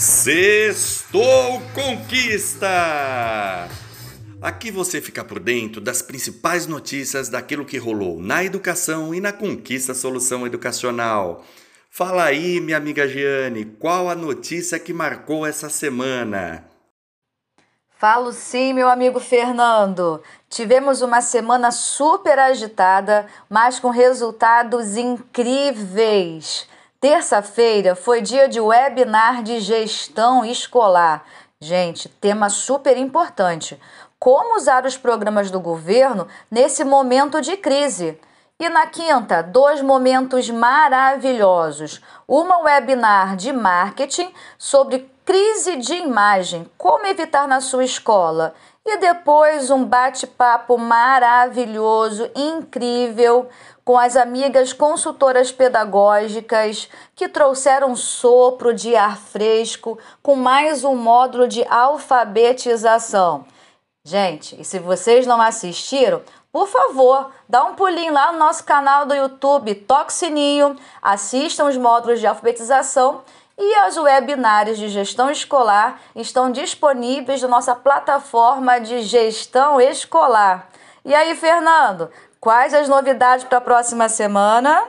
Sextou 0.00 1.60
Conquista! 1.74 3.68
Aqui 4.40 4.70
você 4.70 4.98
fica 4.98 5.22
por 5.22 5.38
dentro 5.38 5.78
das 5.78 6.00
principais 6.00 6.66
notícias 6.66 7.28
daquilo 7.28 7.66
que 7.66 7.76
rolou 7.76 8.18
na 8.18 8.42
educação 8.42 9.14
e 9.14 9.20
na 9.20 9.30
Conquista 9.30 9.92
Solução 9.92 10.46
Educacional. 10.46 11.44
Fala 11.90 12.24
aí, 12.24 12.62
minha 12.62 12.78
amiga 12.78 13.06
Giane, 13.06 13.66
qual 13.78 14.08
a 14.08 14.14
notícia 14.14 14.78
que 14.78 14.94
marcou 14.94 15.44
essa 15.44 15.68
semana? 15.68 16.64
Falo 17.98 18.32
sim, 18.32 18.72
meu 18.72 18.88
amigo 18.88 19.20
Fernando. 19.20 20.22
Tivemos 20.48 21.02
uma 21.02 21.20
semana 21.20 21.70
super 21.70 22.38
agitada, 22.38 23.26
mas 23.50 23.78
com 23.78 23.90
resultados 23.90 24.96
incríveis. 24.96 26.66
Terça-feira 27.00 27.96
foi 27.96 28.20
dia 28.20 28.46
de 28.46 28.60
webinar 28.60 29.42
de 29.42 29.58
gestão 29.58 30.44
escolar. 30.44 31.24
Gente, 31.58 32.10
tema 32.10 32.50
super 32.50 32.94
importante. 32.94 33.80
Como 34.18 34.54
usar 34.54 34.84
os 34.84 34.98
programas 34.98 35.50
do 35.50 35.58
governo 35.58 36.28
nesse 36.50 36.84
momento 36.84 37.40
de 37.40 37.56
crise? 37.56 38.20
E 38.58 38.68
na 38.68 38.86
quinta, 38.86 39.42
dois 39.42 39.80
momentos 39.80 40.50
maravilhosos. 40.50 42.02
Uma 42.28 42.58
webinar 42.58 43.34
de 43.34 43.50
marketing 43.50 44.30
sobre 44.58 45.10
crise 45.24 45.76
de 45.76 45.94
imagem, 45.94 46.70
como 46.76 47.06
evitar 47.06 47.48
na 47.48 47.62
sua 47.62 47.82
escola. 47.82 48.54
E 48.84 48.96
depois 48.96 49.70
um 49.70 49.84
bate-papo 49.84 50.78
maravilhoso, 50.78 52.30
incrível, 52.34 53.48
com 53.84 53.98
as 53.98 54.16
amigas 54.16 54.72
consultoras 54.72 55.52
pedagógicas 55.52 56.88
que 57.14 57.28
trouxeram 57.28 57.94
sopro 57.94 58.72
de 58.72 58.96
ar 58.96 59.18
fresco 59.18 59.98
com 60.22 60.34
mais 60.34 60.82
um 60.82 60.96
módulo 60.96 61.46
de 61.46 61.62
alfabetização. 61.68 63.44
Gente, 64.02 64.58
e 64.58 64.64
se 64.64 64.78
vocês 64.78 65.26
não 65.26 65.42
assistiram, 65.42 66.22
por 66.50 66.66
favor, 66.66 67.30
dá 67.46 67.62
um 67.64 67.74
pulinho 67.74 68.14
lá 68.14 68.32
no 68.32 68.38
nosso 68.38 68.64
canal 68.64 69.04
do 69.04 69.14
YouTube, 69.14 69.74
toque 69.74 70.12
sininho, 70.12 70.74
assistam 71.02 71.66
os 71.66 71.76
módulos 71.76 72.18
de 72.18 72.26
alfabetização 72.26 73.22
e 73.60 73.74
as 73.76 73.96
webinários 73.96 74.78
de 74.78 74.88
gestão 74.88 75.30
escolar 75.30 76.00
estão 76.16 76.50
disponíveis 76.50 77.42
na 77.42 77.48
nossa 77.48 77.76
plataforma 77.76 78.80
de 78.80 79.02
gestão 79.02 79.80
escolar. 79.80 80.70
E 81.04 81.14
aí, 81.14 81.34
Fernando, 81.36 82.10
Quais 82.40 82.72
as 82.72 82.88
novidades 82.88 83.44
para 83.44 83.58
a 83.58 83.60
próxima 83.60 84.08
semana? 84.08 84.88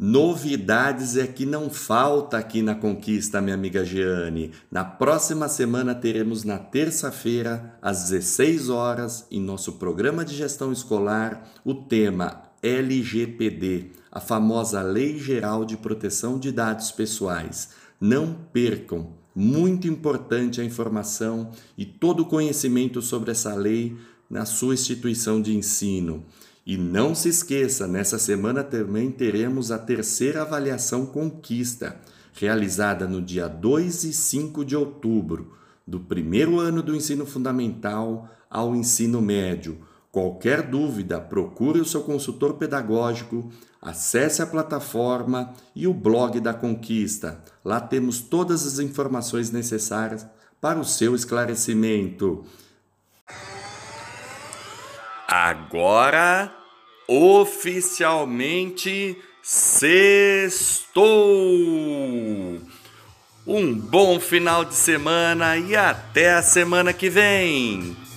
Novidades 0.00 1.18
é 1.18 1.26
que 1.26 1.44
não 1.44 1.68
falta 1.68 2.38
aqui 2.38 2.62
na 2.62 2.74
Conquista, 2.74 3.42
minha 3.42 3.54
amiga 3.54 3.84
Jeane. 3.84 4.50
Na 4.70 4.82
próxima 4.82 5.50
semana 5.50 5.94
teremos 5.94 6.42
na 6.42 6.58
terça-feira, 6.58 7.78
às 7.82 8.08
16 8.08 8.70
horas, 8.70 9.26
em 9.30 9.38
nosso 9.38 9.74
programa 9.74 10.24
de 10.24 10.34
gestão 10.34 10.72
escolar, 10.72 11.46
o 11.62 11.74
tema 11.74 12.44
LGPD, 12.64 13.90
a 14.10 14.20
famosa 14.20 14.80
Lei 14.80 15.18
Geral 15.18 15.66
de 15.66 15.76
Proteção 15.76 16.38
de 16.38 16.50
Dados 16.50 16.90
Pessoais. 16.90 17.68
Não 18.00 18.34
percam, 18.54 19.12
muito 19.34 19.86
importante 19.86 20.62
a 20.62 20.64
informação 20.64 21.50
e 21.76 21.84
todo 21.84 22.20
o 22.20 22.26
conhecimento 22.26 23.02
sobre 23.02 23.32
essa 23.32 23.54
lei 23.54 23.94
na 24.30 24.46
sua 24.46 24.72
instituição 24.72 25.42
de 25.42 25.54
ensino. 25.54 26.24
E 26.64 26.78
não 26.78 27.14
se 27.14 27.28
esqueça, 27.28 27.86
nessa 27.86 28.18
semana 28.18 28.64
também 28.64 29.10
teremos 29.10 29.70
a 29.70 29.76
terceira 29.76 30.40
avaliação 30.40 31.04
Conquista, 31.04 32.00
realizada 32.32 33.06
no 33.06 33.20
dia 33.20 33.46
2 33.46 34.04
e 34.04 34.12
5 34.14 34.64
de 34.64 34.74
outubro, 34.74 35.52
do 35.86 36.00
primeiro 36.00 36.58
ano 36.58 36.82
do 36.82 36.96
ensino 36.96 37.26
fundamental 37.26 38.30
ao 38.48 38.74
ensino 38.74 39.20
médio. 39.20 39.78
Qualquer 40.14 40.62
dúvida, 40.62 41.20
procure 41.20 41.80
o 41.80 41.84
seu 41.84 42.02
consultor 42.02 42.54
pedagógico, 42.54 43.50
acesse 43.82 44.40
a 44.40 44.46
plataforma 44.46 45.52
e 45.74 45.88
o 45.88 45.92
blog 45.92 46.38
da 46.38 46.54
Conquista. 46.54 47.42
Lá 47.64 47.80
temos 47.80 48.20
todas 48.20 48.64
as 48.64 48.78
informações 48.78 49.50
necessárias 49.50 50.24
para 50.60 50.78
o 50.78 50.84
seu 50.84 51.16
esclarecimento. 51.16 52.46
Agora, 55.26 56.54
oficialmente, 57.08 59.20
sextou! 59.42 61.02
Um 63.44 63.74
bom 63.74 64.20
final 64.20 64.64
de 64.64 64.76
semana 64.76 65.56
e 65.56 65.74
até 65.74 66.34
a 66.34 66.42
semana 66.42 66.92
que 66.92 67.10
vem! 67.10 68.13